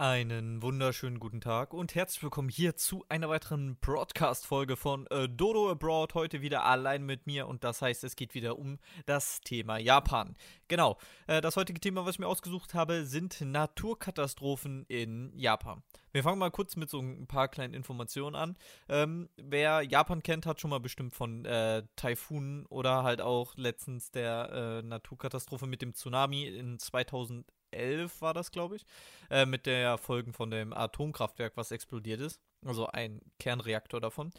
[0.00, 5.70] Einen wunderschönen guten Tag und herzlich willkommen hier zu einer weiteren Broadcast-Folge von äh, Dodo
[5.70, 6.14] Abroad.
[6.14, 10.36] Heute wieder allein mit mir und das heißt, es geht wieder um das Thema Japan.
[10.68, 15.82] Genau, äh, das heutige Thema, was ich mir ausgesucht habe, sind Naturkatastrophen in Japan.
[16.12, 18.56] Wir fangen mal kurz mit so ein paar kleinen Informationen an.
[18.88, 24.10] Ähm, wer Japan kennt, hat schon mal bestimmt von äh, Taifunen oder halt auch letztens
[24.10, 28.86] der äh, Naturkatastrophe mit dem Tsunami in 2000 2011 war das, glaube ich,
[29.30, 32.40] äh, mit der Folgen von dem Atomkraftwerk, was explodiert ist.
[32.64, 34.32] Also ein Kernreaktor davon.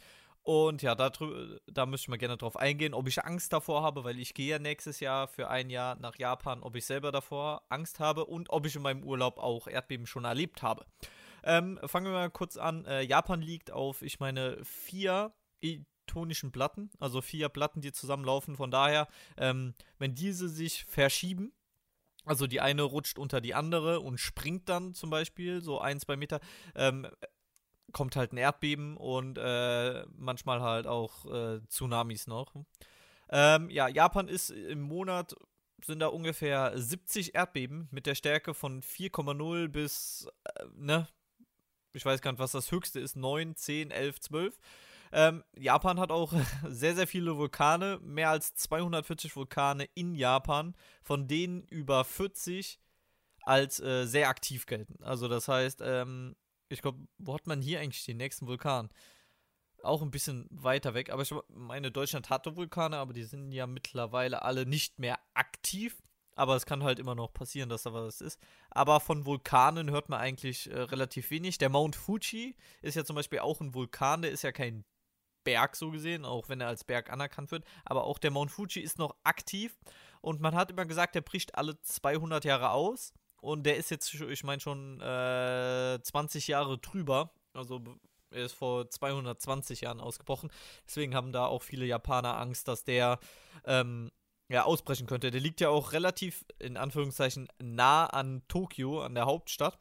[0.44, 1.10] Und ja, da,
[1.66, 4.50] da müsste ich mal gerne drauf eingehen, ob ich Angst davor habe, weil ich gehe
[4.50, 8.50] ja nächstes Jahr für ein Jahr nach Japan, ob ich selber davor Angst habe und
[8.50, 10.84] ob ich in meinem Urlaub auch Erdbeben schon erlebt habe.
[11.44, 12.84] Ähm, fangen wir mal kurz an.
[12.86, 15.32] Äh, Japan liegt auf, ich meine, vier
[16.06, 18.56] tonischen Platten, also vier Platten, die zusammenlaufen.
[18.56, 21.52] Von daher, ähm, wenn diese sich verschieben,
[22.24, 26.16] also die eine rutscht unter die andere und springt dann zum Beispiel so ein, zwei
[26.16, 26.40] Meter.
[26.74, 27.06] Ähm,
[27.92, 32.54] kommt halt ein Erdbeben und äh, manchmal halt auch äh, Tsunamis noch.
[33.28, 35.34] Ähm, ja, Japan ist im Monat
[35.84, 41.08] sind da ungefähr 70 Erdbeben mit der Stärke von 4,0 bis, äh, ne,
[41.92, 44.58] ich weiß gar nicht, was das höchste ist, 9, 10, 11, 12.
[45.12, 46.32] Ähm, Japan hat auch
[46.68, 52.80] sehr, sehr viele Vulkane, mehr als 240 Vulkane in Japan, von denen über 40
[53.42, 55.02] als äh, sehr aktiv gelten.
[55.02, 56.34] Also das heißt, ähm,
[56.68, 58.90] ich glaube, wo hat man hier eigentlich den nächsten Vulkan?
[59.82, 63.66] Auch ein bisschen weiter weg, aber ich meine, Deutschland hatte Vulkane, aber die sind ja
[63.66, 66.00] mittlerweile alle nicht mehr aktiv.
[66.34, 68.40] Aber es kann halt immer noch passieren, dass da was ist.
[68.70, 71.58] Aber von Vulkanen hört man eigentlich äh, relativ wenig.
[71.58, 74.84] Der Mount Fuji ist ja zum Beispiel auch ein Vulkan, der ist ja kein
[75.44, 77.64] Berg so gesehen, auch wenn er als Berg anerkannt wird.
[77.84, 79.76] Aber auch der Mount Fuji ist noch aktiv
[80.20, 83.12] und man hat immer gesagt, der bricht alle 200 Jahre aus.
[83.40, 87.34] Und der ist jetzt, ich meine, schon äh, 20 Jahre drüber.
[87.54, 87.82] Also
[88.30, 90.50] er ist vor 220 Jahren ausgebrochen.
[90.86, 93.18] Deswegen haben da auch viele Japaner Angst, dass der
[93.64, 94.12] ähm,
[94.48, 95.30] ja, ausbrechen könnte.
[95.32, 99.78] Der liegt ja auch relativ, in Anführungszeichen, nah an Tokio, an der Hauptstadt.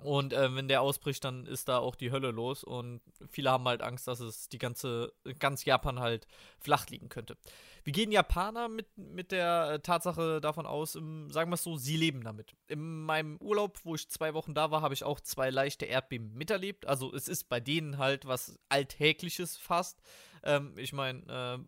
[0.00, 2.64] Und äh, wenn der ausbricht, dann ist da auch die Hölle los.
[2.64, 6.26] Und viele haben halt Angst, dass es die ganze, ganz Japan halt
[6.58, 7.36] flach liegen könnte.
[7.84, 10.94] Wie gehen Japaner mit, mit der äh, Tatsache davon aus?
[10.94, 12.54] Im, sagen wir es so, sie leben damit.
[12.68, 16.32] In meinem Urlaub, wo ich zwei Wochen da war, habe ich auch zwei leichte Erdbeben
[16.34, 16.86] miterlebt.
[16.86, 20.00] Also es ist bei denen halt was Alltägliches fast.
[20.44, 21.58] Ähm, ich meine, äh,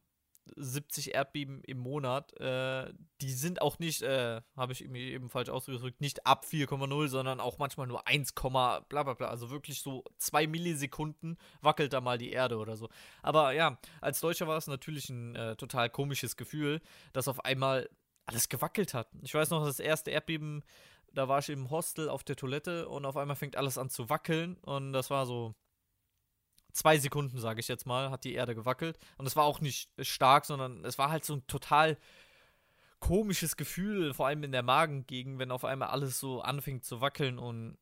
[0.56, 2.38] 70 Erdbeben im Monat.
[2.40, 7.08] Äh, die sind auch nicht, äh, habe ich mir eben falsch ausgedrückt, nicht ab 4,0,
[7.08, 9.28] sondern auch manchmal nur 1, bla bla bla.
[9.28, 12.88] Also wirklich so zwei Millisekunden wackelt da mal die Erde oder so.
[13.22, 16.80] Aber ja, als Deutscher war es natürlich ein äh, total komisches Gefühl,
[17.12, 17.88] dass auf einmal
[18.26, 19.08] alles gewackelt hat.
[19.22, 20.62] Ich weiß noch, das erste Erdbeben,
[21.12, 24.08] da war ich im Hostel auf der Toilette und auf einmal fängt alles an zu
[24.08, 25.54] wackeln und das war so
[26.74, 28.98] zwei Sekunden, sage ich jetzt mal, hat die Erde gewackelt.
[29.16, 31.96] Und es war auch nicht stark, sondern es war halt so ein total
[33.00, 37.38] komisches Gefühl, vor allem in der Magengegend, wenn auf einmal alles so anfängt zu wackeln
[37.38, 37.76] und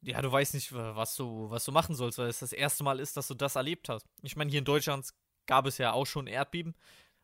[0.00, 2.98] ja, du weißt nicht, was du, was du machen sollst, weil es das erste Mal
[2.98, 4.06] ist, dass du das erlebt hast.
[4.22, 5.10] Ich meine, hier in Deutschland
[5.46, 6.74] gab es ja auch schon Erdbeben.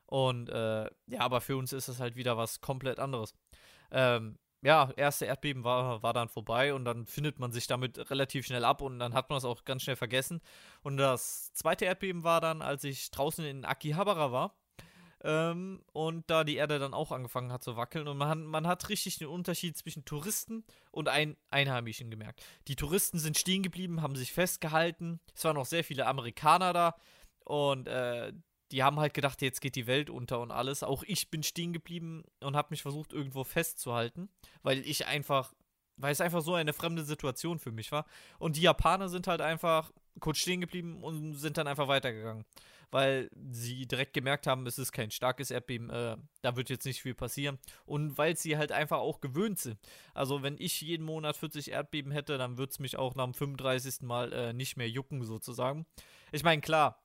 [0.06, 3.34] Und äh, ja, aber für uns ist es halt wieder was komplett anderes.
[3.90, 8.46] Ähm, ja, erste Erdbeben war, war dann vorbei und dann findet man sich damit relativ
[8.46, 10.40] schnell ab und dann hat man es auch ganz schnell vergessen.
[10.82, 14.54] Und das zweite Erdbeben war dann, als ich draußen in Akihabara war.
[15.24, 18.06] Ähm, und da die Erde dann auch angefangen hat zu wackeln.
[18.06, 22.44] Und man, man hat richtig den Unterschied zwischen Touristen und ein Einheimischen gemerkt.
[22.68, 25.20] Die Touristen sind stehen geblieben, haben sich festgehalten.
[25.34, 26.94] Es waren noch sehr viele Amerikaner da.
[27.44, 28.32] Und äh,
[28.72, 30.82] die haben halt gedacht, jetzt geht die Welt unter und alles.
[30.82, 34.28] Auch ich bin stehen geblieben und habe mich versucht, irgendwo festzuhalten,
[34.62, 35.54] weil ich einfach,
[35.96, 38.06] weil es einfach so eine fremde Situation für mich war.
[38.38, 39.90] Und die Japaner sind halt einfach
[40.20, 42.44] kurz stehen geblieben und sind dann einfach weitergegangen,
[42.90, 47.00] weil sie direkt gemerkt haben, es ist kein starkes Erdbeben, äh, da wird jetzt nicht
[47.00, 47.58] viel passieren.
[47.86, 49.78] Und weil sie halt einfach auch gewöhnt sind.
[50.14, 53.34] Also, wenn ich jeden Monat 40 Erdbeben hätte, dann würde es mich auch nach dem
[53.34, 54.02] 35.
[54.02, 55.86] Mal äh, nicht mehr jucken, sozusagen.
[56.32, 57.00] Ich meine, klar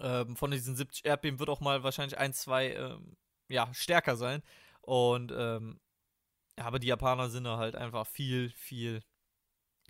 [0.00, 3.16] ähm, von diesen 70 Erdbeben wird auch mal wahrscheinlich ein, zwei ähm,
[3.48, 4.42] ja, stärker sein.
[4.82, 5.80] Und ähm,
[6.56, 9.02] aber die Japaner sind halt einfach viel, viel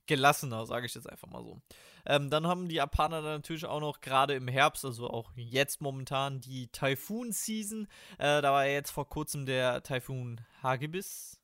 [0.06, 1.60] gelassener, sage ich jetzt einfach mal so.
[2.06, 6.40] Ähm, dann haben die Japaner natürlich auch noch gerade im Herbst, also auch jetzt momentan,
[6.40, 7.86] die Typhoon-Season.
[8.18, 11.39] Äh, da war ja jetzt vor kurzem der Typhoon Hagibis.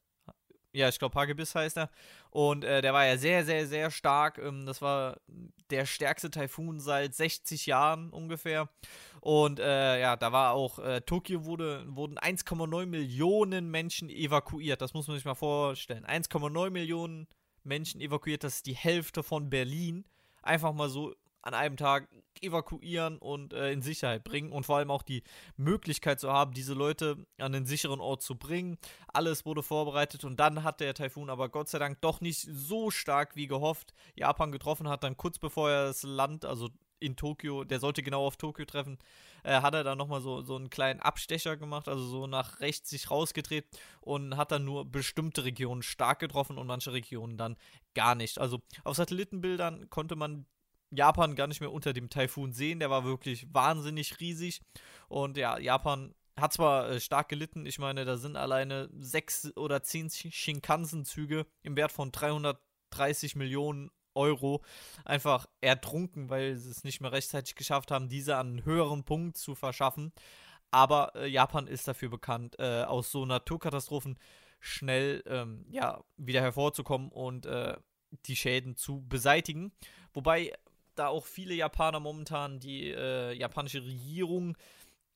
[0.77, 1.91] Ja, ich glaube, Hagebiss heißt er.
[2.31, 4.37] Und äh, der war ja sehr, sehr, sehr stark.
[4.37, 5.19] Ähm, das war
[5.71, 8.69] der stärkste Taifun seit 60 Jahren ungefähr.
[9.23, 14.83] Und äh, ja, da war auch, äh, Tokio wurde, wurden 1,9 Millionen Menschen evakuiert.
[14.83, 16.05] Das muss man sich mal vorstellen.
[16.05, 17.27] 1,9 Millionen
[17.65, 20.05] Menschen evakuiert, dass die Hälfte von Berlin
[20.43, 21.15] einfach mal so
[21.47, 22.09] an einem Tag
[22.43, 25.23] evakuieren und äh, in Sicherheit bringen und vor allem auch die
[25.57, 28.79] Möglichkeit zu haben, diese Leute an den sicheren Ort zu bringen.
[29.07, 32.91] Alles wurde vorbereitet und dann hat der Taifun aber Gott sei Dank doch nicht so
[32.91, 37.63] stark wie gehofft Japan getroffen hat, dann kurz bevor er das Land, also in Tokio,
[37.63, 38.99] der sollte genau auf Tokio treffen,
[39.45, 42.91] äh, hat er dann nochmal so, so einen kleinen Abstecher gemacht, also so nach rechts
[42.91, 43.67] sich rausgedreht
[44.01, 47.57] und hat dann nur bestimmte Regionen stark getroffen und manche Regionen dann
[47.95, 48.39] gar nicht.
[48.39, 50.47] Also auf Satellitenbildern konnte man
[50.97, 52.81] Japan gar nicht mehr unter dem Taifun sehen.
[52.81, 54.61] Der war wirklich wahnsinnig riesig.
[55.09, 57.67] Und ja, Japan hat zwar äh, stark gelitten.
[57.67, 64.63] Ich meine, da sind alleine sechs oder zehn Shinkansen-Züge im Wert von 330 Millionen Euro
[65.05, 69.37] einfach ertrunken, weil sie es nicht mehr rechtzeitig geschafft haben, diese an einen höheren Punkt
[69.37, 70.13] zu verschaffen.
[70.71, 74.19] Aber äh, Japan ist dafür bekannt, äh, aus so Naturkatastrophen
[74.59, 77.77] schnell ähm, ja, wieder hervorzukommen und äh,
[78.27, 79.73] die Schäden zu beseitigen.
[80.13, 80.53] Wobei
[80.99, 84.57] da auch viele Japaner momentan die äh, japanische Regierung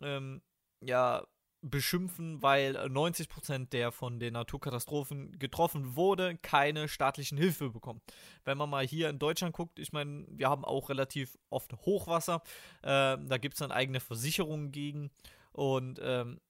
[0.01, 0.43] ähm,
[0.81, 1.27] ja
[1.63, 8.01] beschimpfen, weil 90% der von den Naturkatastrophen getroffen wurde, keine staatlichen Hilfe bekommen.
[8.45, 12.43] Wenn man mal hier in Deutschland guckt, ich meine, wir haben auch relativ oft Hochwasser,
[12.83, 15.11] äh, da gibt es dann eigene Versicherungen gegen
[15.53, 16.41] und ähm,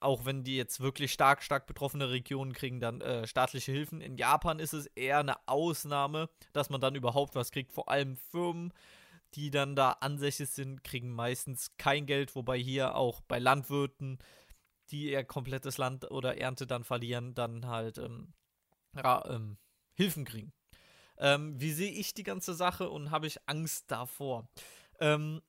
[0.00, 4.00] auch wenn die jetzt wirklich stark, stark betroffene Regionen kriegen dann äh, staatliche Hilfen.
[4.00, 7.72] In Japan ist es eher eine Ausnahme, dass man dann überhaupt was kriegt.
[7.72, 8.72] Vor allem Firmen,
[9.34, 14.18] die dann da ansässig sind, kriegen meistens kein Geld, wobei hier auch bei Landwirten,
[14.90, 18.32] die ihr komplettes Land oder Ernte dann verlieren, dann halt ähm,
[18.96, 19.58] ja, ähm,
[19.94, 20.52] Hilfen kriegen.
[21.18, 24.48] Ähm, wie sehe ich die ganze Sache und habe ich Angst davor?
[25.00, 25.42] Ähm,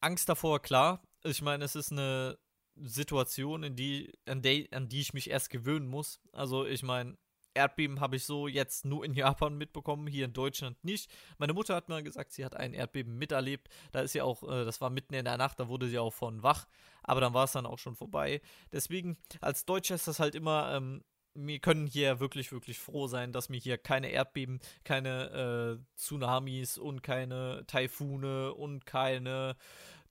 [0.00, 1.02] Angst davor, klar.
[1.22, 2.38] Ich meine, es ist eine
[2.76, 6.20] Situation, in die, an, die, an die ich mich erst gewöhnen muss.
[6.32, 7.16] Also ich meine,
[7.54, 11.10] Erdbeben habe ich so jetzt nur in Japan mitbekommen, hier in Deutschland nicht.
[11.38, 13.68] Meine Mutter hat mir gesagt, sie hat ein Erdbeben miterlebt.
[13.92, 16.12] Da ist sie auch, äh, das war mitten in der Nacht, da wurde sie auch
[16.12, 16.66] von wach.
[17.02, 18.40] Aber dann war es dann auch schon vorbei.
[18.72, 21.04] Deswegen, als Deutscher ist das halt immer, ähm,
[21.34, 26.78] wir können hier wirklich, wirklich froh sein, dass wir hier keine Erdbeben, keine äh, Tsunamis
[26.78, 29.56] und keine Taifune und keine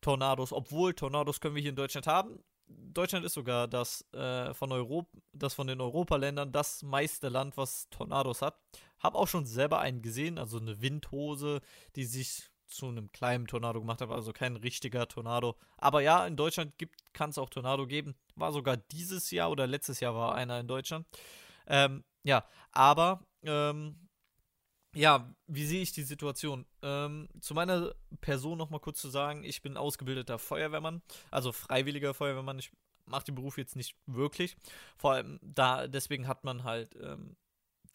[0.01, 2.39] Tornados, obwohl Tornados können wir hier in Deutschland haben.
[2.68, 7.89] Deutschland ist sogar das äh, von Europa, das von den Europaländern das meiste Land, was
[7.89, 8.60] Tornados hat.
[9.00, 11.62] Hab auch schon selber einen gesehen, also eine Windhose,
[11.95, 15.56] die sich zu einem kleinen Tornado gemacht hat, also kein richtiger Tornado.
[15.77, 16.74] Aber ja, in Deutschland
[17.13, 18.15] kann es auch Tornado geben.
[18.36, 21.06] War sogar dieses Jahr oder letztes Jahr war einer in Deutschland.
[21.68, 24.03] Ähm, ja, aber ähm,
[24.94, 26.66] ja, wie sehe ich die Situation?
[26.81, 31.01] Ähm, zu meiner Person noch mal kurz zu sagen, ich bin ausgebildeter Feuerwehrmann,
[31.31, 32.60] also freiwilliger Feuerwehrmann.
[32.60, 32.72] Ich
[33.06, 34.56] mache den Beruf jetzt nicht wirklich.
[34.98, 37.36] Vor allem da, deswegen hat man halt ähm,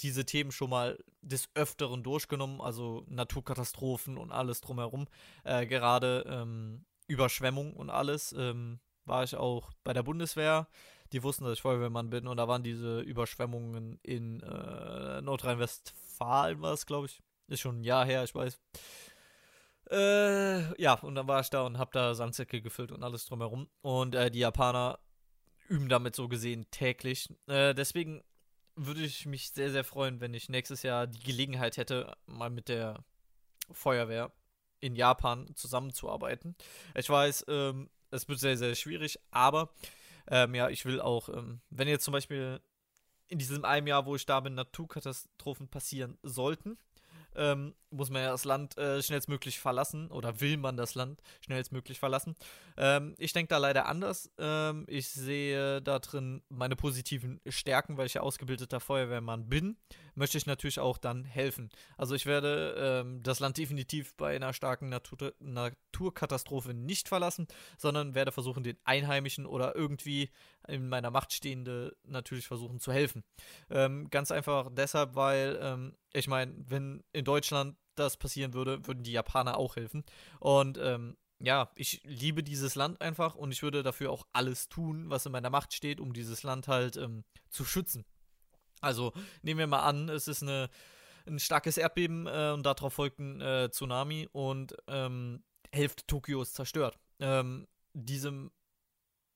[0.00, 5.06] diese Themen schon mal des Öfteren durchgenommen, also Naturkatastrophen und alles drumherum.
[5.44, 10.68] Äh, gerade ähm, Überschwemmung und alles ähm, war ich auch bei der Bundeswehr.
[11.12, 16.60] Die wussten, dass ich Feuerwehrmann bin und da waren diese Überschwemmungen in äh, Nordrhein-Westfalen Westfalen
[16.60, 17.20] war es, glaube ich.
[17.48, 18.60] Ist schon ein Jahr her, ich weiß.
[19.90, 23.68] Äh, ja, und dann war ich da und hab da Sandsäcke gefüllt und alles drumherum.
[23.80, 24.98] Und äh, die Japaner
[25.68, 27.28] üben damit so gesehen täglich.
[27.46, 28.22] Äh, deswegen
[28.74, 32.68] würde ich mich sehr, sehr freuen, wenn ich nächstes Jahr die Gelegenheit hätte, mal mit
[32.68, 33.04] der
[33.70, 34.32] Feuerwehr
[34.80, 36.54] in Japan zusammenzuarbeiten.
[36.94, 39.70] Ich weiß, ähm, es wird sehr, sehr schwierig, aber
[40.30, 42.60] ähm, ja, ich will auch, ähm, wenn jetzt zum Beispiel
[43.28, 46.78] in diesem einem Jahr, wo ich da bin, Naturkatastrophen passieren sollten,
[47.38, 51.98] ähm, muss man ja das Land äh, schnellstmöglich verlassen oder will man das Land schnellstmöglich
[51.98, 52.34] verlassen.
[52.76, 54.30] Ähm, ich denke da leider anders.
[54.38, 59.76] Ähm, ich sehe da drin meine positiven Stärken, weil ich ja ausgebildeter Feuerwehrmann bin.
[60.14, 61.70] Möchte ich natürlich auch dann helfen.
[61.96, 67.46] Also ich werde ähm, das Land definitiv bei einer starken Natur Naturkatastrophe nicht verlassen,
[67.78, 70.30] sondern werde versuchen, den Einheimischen oder irgendwie
[70.66, 73.24] in meiner Macht Stehende natürlich versuchen zu helfen.
[73.70, 79.02] Ähm, ganz einfach deshalb, weil ähm, ich meine, wenn in Deutschland das passieren würde, würden
[79.02, 80.04] die Japaner auch helfen.
[80.40, 85.08] Und ähm, ja, ich liebe dieses Land einfach und ich würde dafür auch alles tun,
[85.08, 88.04] was in meiner Macht steht, um dieses Land halt ähm, zu schützen.
[88.80, 89.12] Also
[89.42, 90.68] nehmen wir mal an, es ist eine,
[91.26, 96.98] ein starkes Erdbeben äh, und darauf folgt ein äh, Tsunami und ähm, Hälfte Tokios zerstört.
[97.20, 98.50] Ähm, diese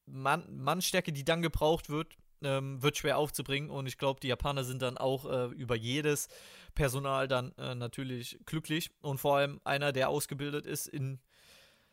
[0.06, 4.64] Mann Mannstärke, die dann gebraucht wird, ähm, wird schwer aufzubringen und ich glaube, die Japaner
[4.64, 6.28] sind dann auch äh, über jedes
[6.74, 11.20] Personal dann äh, natürlich glücklich und vor allem einer, der ausgebildet ist in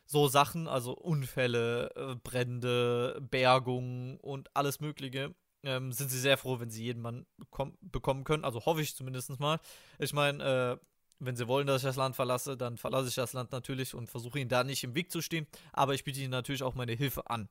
[0.06, 6.58] so Sachen, also Unfälle, äh, Brände, Bergung und alles Mögliche, ähm, sind sie sehr froh,
[6.58, 8.44] wenn sie jeden Mann bekom bekommen können.
[8.44, 9.60] Also hoffe ich zumindest mal.
[9.98, 10.84] Ich meine, äh,
[11.20, 14.10] wenn sie wollen, dass ich das Land verlasse, dann verlasse ich das Land natürlich und
[14.10, 15.46] versuche ihnen da nicht im Weg zu stehen.
[15.72, 17.48] Aber ich biete ihnen natürlich auch meine Hilfe an.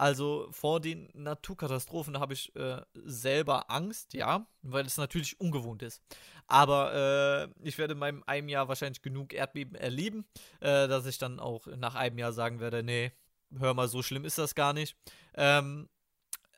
[0.00, 6.02] Also vor den Naturkatastrophen habe ich äh, selber Angst, ja, weil es natürlich ungewohnt ist.
[6.46, 10.24] Aber äh, ich werde in meinem einem Jahr wahrscheinlich genug Erdbeben erleben,
[10.60, 13.12] äh, dass ich dann auch nach einem Jahr sagen werde, nee,
[13.58, 14.96] hör mal, so schlimm ist das gar nicht.
[15.34, 15.90] Ähm,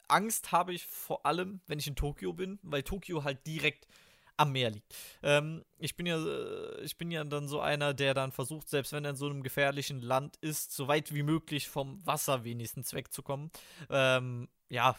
[0.06, 3.88] Angst habe ich vor allem, wenn ich in Tokio bin, weil Tokio halt direkt
[4.36, 4.94] am Meer liegt.
[5.22, 8.92] Ähm, ich bin ja, äh, ich bin ja dann so einer, der dann versucht, selbst
[8.92, 12.92] wenn er in so einem gefährlichen Land ist, so weit wie möglich vom Wasser wenigstens
[12.94, 13.50] wegzukommen.
[13.90, 14.96] Ähm, ja,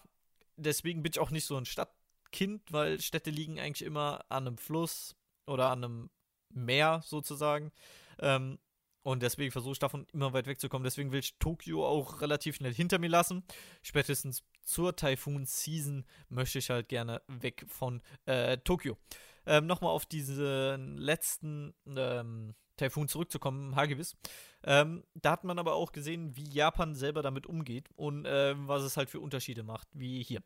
[0.55, 4.57] deswegen bin ich auch nicht so ein Stadtkind, weil Städte liegen eigentlich immer an einem
[4.57, 5.15] Fluss
[5.47, 6.09] oder an einem
[6.49, 7.71] Meer sozusagen.
[8.19, 8.59] Ähm,
[9.03, 10.85] und deswegen versuche ich davon immer weit wegzukommen.
[10.85, 13.43] Deswegen will ich Tokio auch relativ schnell hinter mir lassen.
[13.81, 18.97] Spätestens zur Typhoon-Season möchte ich halt gerne weg von äh, Tokio.
[19.45, 24.15] Ähm, Nochmal auf diesen letzten ähm, Taifun zurückzukommen, Hagibis.
[24.63, 28.83] Ähm, da hat man aber auch gesehen, wie Japan selber damit umgeht und äh, was
[28.83, 30.41] es halt für Unterschiede macht, wie hier.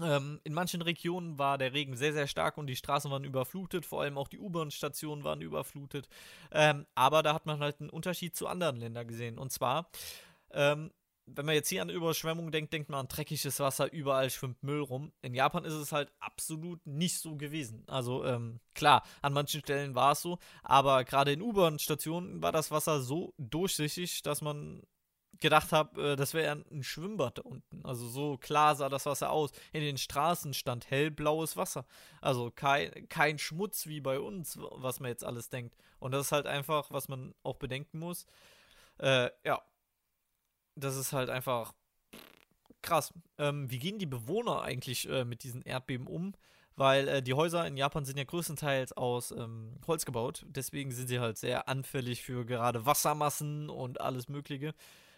[0.00, 3.84] Ähm, in manchen Regionen war der Regen sehr, sehr stark und die Straßen waren überflutet,
[3.84, 6.08] vor allem auch die U-Bahn-Stationen waren überflutet.
[6.50, 9.38] Ähm, aber da hat man halt einen Unterschied zu anderen Ländern gesehen.
[9.38, 9.90] Und zwar,
[10.52, 10.90] ähm,
[11.26, 14.80] wenn man jetzt hier an Überschwemmungen denkt, denkt man an dreckiges Wasser, überall schwimmt Müll
[14.80, 15.12] rum.
[15.22, 17.84] In Japan ist es halt absolut nicht so gewesen.
[17.86, 22.70] Also ähm, klar, an manchen Stellen war es so, aber gerade in U-Bahn-Stationen war das
[22.70, 24.82] Wasser so durchsichtig, dass man
[25.40, 27.84] gedacht habe, äh, das wäre ein Schwimmbad da unten.
[27.84, 29.52] Also so klar sah das Wasser aus.
[29.72, 31.84] In den Straßen stand hellblaues Wasser.
[32.20, 35.76] Also kein, kein Schmutz wie bei uns, was man jetzt alles denkt.
[35.98, 38.26] Und das ist halt einfach, was man auch bedenken muss.
[38.98, 39.62] Äh, ja.
[40.74, 41.74] Das ist halt einfach
[42.82, 43.12] krass.
[43.38, 46.34] Ähm, wie gehen die Bewohner eigentlich äh, mit diesen Erdbeben um?
[46.74, 50.44] Weil äh, die Häuser in Japan sind ja größtenteils aus ähm, Holz gebaut.
[50.48, 54.74] Deswegen sind sie halt sehr anfällig für gerade Wassermassen und alles Mögliche.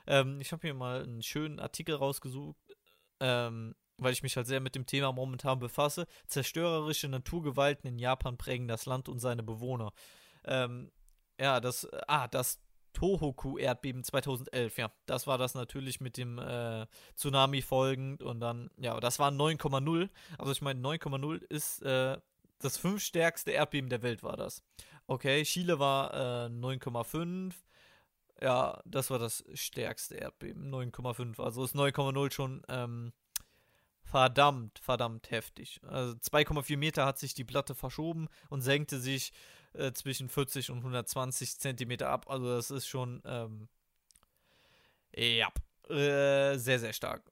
[0.07, 2.57] Ähm, ich habe mir mal einen schönen Artikel rausgesucht,
[3.21, 6.07] ähm, weil ich mich halt sehr mit dem Thema momentan befasse.
[6.27, 9.93] Zerstörerische Naturgewalten in Japan prägen das Land und seine Bewohner.
[10.45, 10.91] Ähm,
[11.41, 12.61] ja, das, ah, das
[12.95, 16.87] Tohoku-Erdbeben 2011, ja, das war das natürlich mit dem äh,
[17.17, 20.09] Tsunami folgend und dann, ja, das war 9,0.
[20.39, 22.17] Also ich meine, 9,0 ist äh,
[22.61, 24.63] das fünfstärkste Erdbeben der Welt war das.
[25.07, 27.53] Okay, Chile war äh, 9,5,
[28.41, 31.43] ja, das war das stärkste Erdbeben, 9,5.
[31.43, 33.13] Also ist 9,0 schon ähm,
[34.03, 35.81] verdammt, verdammt heftig.
[35.87, 39.33] Also 2,4 Meter hat sich die Platte verschoben und senkte sich
[39.75, 42.27] äh, zwischen 40 und 120 Zentimeter ab.
[42.29, 43.69] Also das ist schon, ähm,
[45.17, 45.49] ja,
[45.89, 47.31] äh, sehr, sehr stark.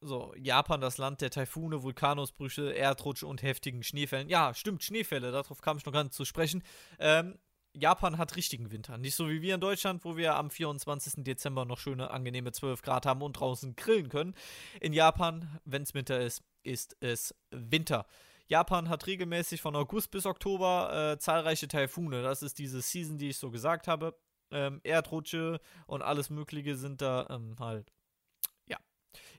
[0.00, 4.28] So, Japan, das Land der Taifune, Vulkanausbrüche, Erdrutsche und heftigen Schneefällen.
[4.28, 6.62] Ja, stimmt, Schneefälle, darauf kam ich noch gar nicht zu sprechen.
[6.98, 7.38] Ähm,
[7.72, 8.98] Japan hat richtigen Winter.
[8.98, 11.24] Nicht so wie wir in Deutschland, wo wir am 24.
[11.24, 14.34] Dezember noch schöne, angenehme 12 Grad haben und draußen grillen können.
[14.80, 18.06] In Japan, wenn es Winter ist, ist es Winter.
[18.46, 22.22] Japan hat regelmäßig von August bis Oktober äh, zahlreiche Taifune.
[22.22, 24.18] Das ist diese Season, die ich so gesagt habe.
[24.50, 27.92] Ähm, Erdrutsche und alles Mögliche sind da ähm, halt.
[28.66, 28.78] Ja.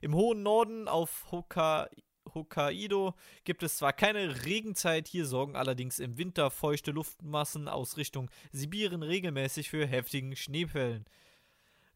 [0.00, 1.88] Im hohen Norden auf Hokkaido
[2.34, 8.30] Hokkaido gibt es zwar keine Regenzeit, hier sorgen allerdings im Winter feuchte Luftmassen aus Richtung
[8.52, 11.06] Sibirien regelmäßig für heftigen Schneefällen.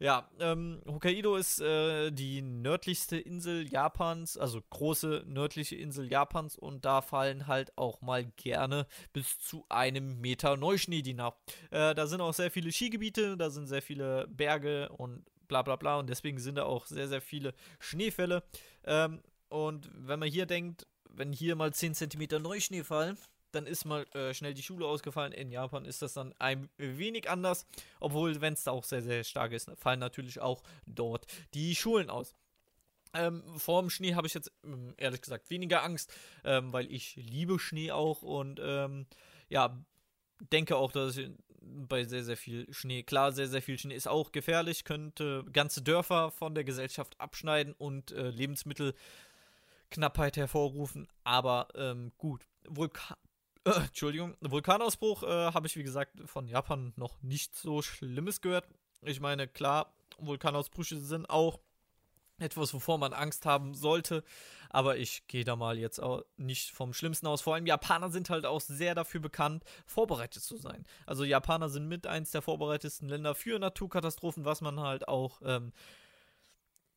[0.03, 6.87] Ja, ähm, Hokkaido ist äh, die nördlichste Insel Japans, also große nördliche Insel Japans und
[6.87, 11.37] da fallen halt auch mal gerne bis zu einem Meter Neuschnee die Nacht.
[11.71, 15.77] Äh, da sind auch sehr viele Skigebiete, da sind sehr viele Berge und bla bla
[15.77, 18.43] bla und deswegen sind da auch sehr, sehr viele Schneefälle.
[18.85, 23.19] Ähm, und wenn man hier denkt, wenn hier mal 10 cm Neuschnee fallen,
[23.53, 25.33] dann ist mal äh, schnell die Schule ausgefallen.
[25.33, 27.67] In Japan ist das dann ein wenig anders,
[27.99, 32.11] obwohl, wenn es da auch sehr, sehr stark ist, fallen natürlich auch dort die Schulen
[32.11, 32.35] aus.
[33.13, 36.15] Ähm, vor dem Schnee habe ich jetzt ähm, ehrlich gesagt weniger Angst,
[36.45, 39.07] ähm, weil ich liebe Schnee auch und ähm,
[39.49, 39.77] ja,
[40.53, 41.31] denke auch, dass ich
[41.61, 45.83] bei sehr, sehr viel Schnee, klar, sehr, sehr viel Schnee ist auch gefährlich, könnte ganze
[45.83, 48.95] Dörfer von der Gesellschaft abschneiden und äh, Lebensmittel
[49.91, 52.47] Knappheit hervorrufen, aber ähm, gut.
[52.69, 53.17] Vulkan
[53.65, 58.69] äh, Entschuldigung, Vulkanausbruch äh, habe ich, wie gesagt, von Japan noch nicht so Schlimmes gehört.
[59.03, 61.61] Ich meine, klar, Vulkanausbrüche sind auch
[62.41, 64.25] etwas, wovor man Angst haben sollte.
[64.71, 67.43] Aber ich gehe da mal jetzt auch nicht vom Schlimmsten aus.
[67.43, 70.85] Vor allem Japaner sind halt auch sehr dafür bekannt, vorbereitet zu sein.
[71.07, 75.73] Also Japaner sind mit eins der vorbereitetsten Länder für Naturkatastrophen, was man halt auch ähm,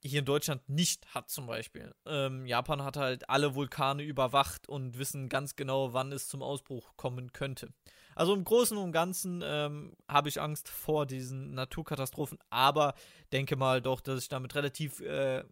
[0.03, 1.93] hier in Deutschland nicht hat zum Beispiel.
[2.05, 6.95] Ähm, Japan hat halt alle Vulkane überwacht und wissen ganz genau, wann es zum Ausbruch
[6.97, 7.73] kommen könnte.
[8.15, 12.93] Also im Großen und Ganzen ähm, habe ich Angst vor diesen Naturkatastrophen, aber
[13.31, 15.43] denke mal doch, dass ich damit relativ, äh,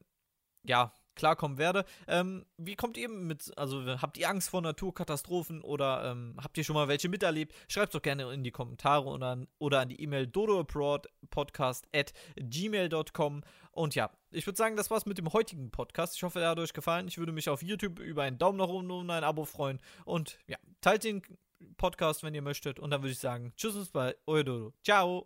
[0.63, 1.85] ja, klarkommen werde.
[2.07, 6.63] Ähm, wie kommt ihr mit, also habt ihr Angst vor Naturkatastrophen oder ähm, habt ihr
[6.63, 7.53] schon mal welche miterlebt?
[7.67, 13.43] Schreibt doch gerne in die Kommentare oder an, oder an die E-Mail dodoabroadpodcast at gmail.com.
[13.71, 16.15] Und ja, ich würde sagen, das war's mit dem heutigen Podcast.
[16.15, 17.07] Ich hoffe, er hat euch gefallen.
[17.07, 19.79] Ich würde mich auf YouTube über einen Daumen nach oben und ein Abo freuen.
[20.05, 21.21] Und ja, teilt den
[21.77, 22.79] Podcast, wenn ihr möchtet.
[22.79, 24.73] Und dann würde ich sagen, tschüss bei euer Dodo.
[24.83, 25.19] Ciao.